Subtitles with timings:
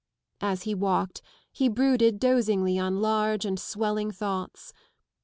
[0.41, 1.21] As he walked
[1.51, 4.73] he brooded dozingly on large and swelling thoughts.